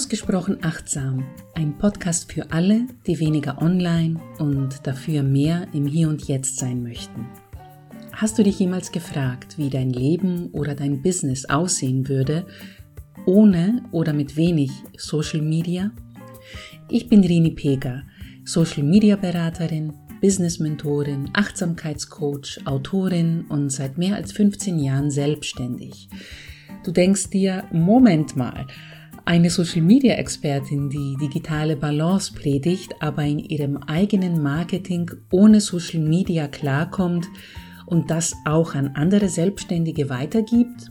Ausgesprochen 0.00 0.64
achtsam, 0.64 1.26
ein 1.54 1.76
Podcast 1.76 2.32
für 2.32 2.50
alle, 2.52 2.86
die 3.06 3.20
weniger 3.20 3.60
online 3.60 4.18
und 4.38 4.86
dafür 4.86 5.22
mehr 5.22 5.68
im 5.74 5.84
Hier 5.84 6.08
und 6.08 6.26
Jetzt 6.26 6.56
sein 6.56 6.82
möchten. 6.82 7.26
Hast 8.10 8.38
du 8.38 8.42
dich 8.42 8.58
jemals 8.58 8.92
gefragt, 8.92 9.58
wie 9.58 9.68
dein 9.68 9.90
Leben 9.90 10.46
oder 10.52 10.74
dein 10.74 11.02
Business 11.02 11.44
aussehen 11.44 12.08
würde, 12.08 12.46
ohne 13.26 13.82
oder 13.92 14.14
mit 14.14 14.36
wenig 14.36 14.70
Social 14.96 15.42
Media? 15.42 15.90
Ich 16.88 17.10
bin 17.10 17.22
Rini 17.22 17.50
Pega, 17.50 18.04
Social 18.46 18.84
Media 18.84 19.16
Beraterin, 19.16 19.92
Business 20.22 20.60
Mentorin, 20.60 21.28
Achtsamkeitscoach, 21.34 22.60
Autorin 22.64 23.44
und 23.50 23.68
seit 23.68 23.98
mehr 23.98 24.16
als 24.16 24.32
15 24.32 24.78
Jahren 24.78 25.10
selbstständig. 25.10 26.08
Du 26.84 26.90
denkst 26.90 27.28
dir, 27.28 27.64
Moment 27.70 28.34
mal, 28.34 28.66
eine 29.30 29.48
Social-Media-Expertin, 29.48 30.90
die 30.90 31.16
digitale 31.20 31.76
Balance 31.76 32.32
predigt, 32.32 32.96
aber 32.98 33.22
in 33.22 33.38
ihrem 33.38 33.76
eigenen 33.76 34.42
Marketing 34.42 35.08
ohne 35.30 35.60
Social 35.60 36.00
Media 36.00 36.48
klarkommt 36.48 37.28
und 37.86 38.10
das 38.10 38.34
auch 38.44 38.74
an 38.74 38.88
andere 38.94 39.28
Selbstständige 39.28 40.08
weitergibt? 40.08 40.88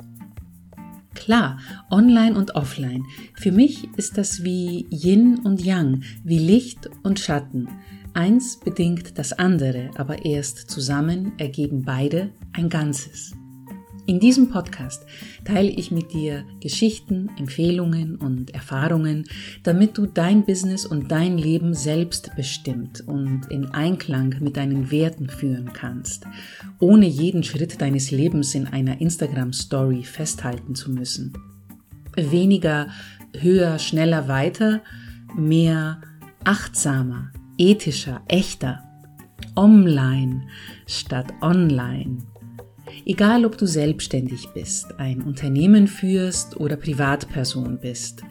Klar, 1.15 1.59
online 1.91 2.33
und 2.37 2.55
offline. 2.55 3.03
Für 3.33 3.51
mich 3.51 3.89
ist 3.97 4.17
das 4.17 4.41
wie 4.41 4.87
Yin 4.89 5.39
und 5.43 5.61
Yang, 5.61 6.03
wie 6.23 6.39
Licht 6.39 6.89
und 7.03 7.19
Schatten. 7.19 7.67
Eins 8.13 8.57
bedingt 8.57 9.17
das 9.17 9.33
andere, 9.33 9.89
aber 9.95 10.23
erst 10.23 10.71
zusammen 10.71 11.33
ergeben 11.39 11.83
beide 11.83 12.29
ein 12.53 12.69
Ganzes. 12.69 13.33
In 14.09 14.19
diesem 14.19 14.49
Podcast 14.49 15.05
teile 15.45 15.69
ich 15.69 15.91
mit 15.91 16.13
dir 16.13 16.43
Geschichten, 16.61 17.29
Empfehlungen 17.37 18.15
und 18.15 18.55
Erfahrungen, 18.55 19.25
damit 19.61 19.99
du 19.99 20.07
dein 20.07 20.45
Business 20.47 20.83
und 20.83 21.11
dein 21.11 21.37
Leben 21.37 21.75
selbst 21.75 22.35
bestimmt 22.35 23.01
und 23.01 23.45
in 23.51 23.67
Einklang 23.67 24.33
mit 24.39 24.57
deinen 24.57 24.89
Werten 24.89 25.29
führen 25.29 25.73
kannst, 25.73 26.25
ohne 26.79 27.05
jeden 27.05 27.43
Schritt 27.43 27.81
deines 27.81 28.09
Lebens 28.09 28.55
in 28.55 28.65
einer 28.65 28.99
Instagram-Story 28.99 30.01
festhalten 30.01 30.73
zu 30.73 30.89
müssen. 30.89 31.33
Weniger 32.15 32.87
höher, 33.37 33.77
schneller, 33.77 34.27
weiter, 34.27 34.81
mehr 35.37 36.01
achtsamer, 36.45 37.31
ethischer, 37.59 38.23
echter, 38.27 38.83
online 39.55 40.47
statt 40.87 41.27
online 41.43 42.23
Egal 43.05 43.45
ob 43.45 43.57
du 43.57 43.65
selbstständig 43.65 44.49
bist, 44.53 44.99
ein 44.99 45.21
Unternehmen 45.21 45.87
führst 45.87 46.57
oder 46.57 46.75
Privatperson 46.75 47.79
bist. 47.79 48.21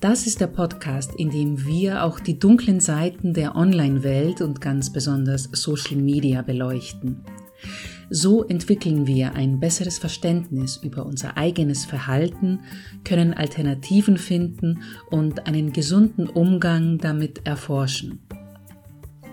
Das 0.00 0.26
ist 0.26 0.40
der 0.40 0.46
Podcast, 0.46 1.14
in 1.16 1.30
dem 1.30 1.66
wir 1.66 2.04
auch 2.04 2.20
die 2.20 2.38
dunklen 2.38 2.80
Seiten 2.80 3.34
der 3.34 3.54
Online-Welt 3.54 4.40
und 4.40 4.60
ganz 4.60 4.90
besonders 4.90 5.50
Social 5.52 5.96
Media 5.96 6.40
beleuchten. 6.40 7.22
So 8.08 8.42
entwickeln 8.44 9.06
wir 9.06 9.34
ein 9.34 9.60
besseres 9.60 9.98
Verständnis 9.98 10.78
über 10.78 11.04
unser 11.04 11.36
eigenes 11.36 11.84
Verhalten, 11.84 12.60
können 13.04 13.34
Alternativen 13.34 14.16
finden 14.16 14.82
und 15.10 15.46
einen 15.46 15.72
gesunden 15.72 16.28
Umgang 16.28 16.98
damit 16.98 17.46
erforschen. 17.46 18.20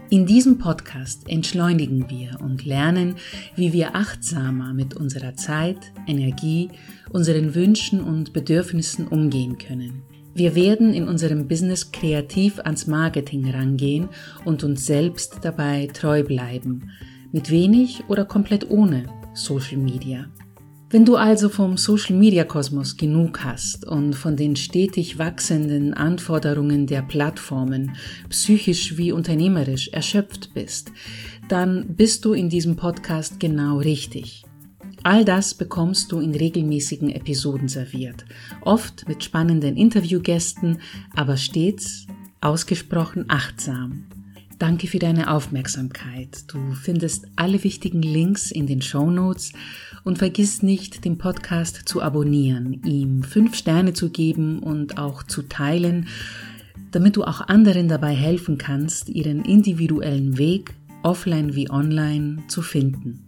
In 0.09 0.25
diesem 0.25 0.57
Podcast 0.57 1.27
entschleunigen 1.27 2.09
wir 2.09 2.39
und 2.39 2.63
lernen, 2.63 3.15
wie 3.57 3.73
wir 3.73 3.93
achtsamer 3.93 4.73
mit 4.73 4.93
unserer 4.93 5.35
Zeit, 5.35 5.91
Energie, 6.07 6.69
unseren 7.09 7.55
Wünschen 7.55 7.99
und 7.99 8.31
Bedürfnissen 8.31 9.05
umgehen 9.05 9.57
können. 9.57 10.03
Wir 10.33 10.55
werden 10.55 10.93
in 10.93 11.09
unserem 11.09 11.49
Business 11.49 11.91
kreativ 11.91 12.59
ans 12.59 12.87
Marketing 12.87 13.51
rangehen 13.51 14.07
und 14.45 14.63
uns 14.63 14.85
selbst 14.85 15.39
dabei 15.41 15.89
treu 15.93 16.23
bleiben, 16.23 16.89
mit 17.33 17.51
wenig 17.51 18.05
oder 18.07 18.23
komplett 18.23 18.69
ohne 18.69 19.07
Social 19.33 19.77
Media. 19.77 20.27
Wenn 20.89 21.03
du 21.03 21.17
also 21.17 21.49
vom 21.49 21.75
Social-Media-Kosmos 21.75 22.95
genug 22.95 23.43
hast 23.43 23.85
und 23.85 24.13
von 24.13 24.37
den 24.37 24.55
stetig 24.55 25.19
wachsenden 25.19 25.93
Anforderungen 25.93 26.87
der 26.87 27.01
Plattformen, 27.01 27.97
psychisch 28.29 28.95
wie 28.95 29.11
unternehmerisch, 29.11 29.89
erschöpft 29.89 30.53
bist, 30.53 30.93
dann 31.49 31.95
bist 31.97 32.23
du 32.23 32.31
in 32.31 32.47
diesem 32.47 32.77
Podcast 32.77 33.37
genau 33.37 33.79
richtig. 33.79 34.45
All 35.03 35.25
das 35.25 35.55
bekommst 35.55 36.13
du 36.13 36.21
in 36.21 36.33
regelmäßigen 36.33 37.09
Episoden 37.09 37.67
serviert, 37.67 38.23
oft 38.61 39.09
mit 39.09 39.21
spannenden 39.25 39.75
Interviewgästen, 39.75 40.79
aber 41.13 41.35
stets 41.35 42.07
ausgesprochen 42.39 43.25
achtsam. 43.27 44.05
Danke 44.59 44.87
für 44.87 44.97
deine 44.97 45.31
Aufmerksamkeit. 45.31 46.45
Du 46.47 46.73
findest 46.73 47.27
alle 47.35 47.63
wichtigen 47.63 48.01
Links 48.01 48.49
in 48.49 48.65
den 48.65 48.81
Show 48.81 49.11
Notes 49.11 49.53
und 50.03 50.17
vergiss 50.17 50.63
nicht, 50.63 51.05
den 51.05 51.19
Podcast 51.19 51.87
zu 51.87 52.01
abonnieren, 52.01 52.81
ihm 52.83 53.21
fünf 53.21 53.55
Sterne 53.55 53.93
zu 53.93 54.09
geben 54.09 54.57
und 54.59 54.97
auch 54.97 55.21
zu 55.21 55.43
teilen, 55.43 56.07
damit 56.89 57.17
du 57.17 57.23
auch 57.23 57.41
anderen 57.41 57.87
dabei 57.87 58.15
helfen 58.15 58.57
kannst, 58.57 59.09
ihren 59.09 59.45
individuellen 59.45 60.39
Weg, 60.39 60.73
offline 61.03 61.53
wie 61.53 61.69
online, 61.69 62.43
zu 62.47 62.63
finden. 62.63 63.26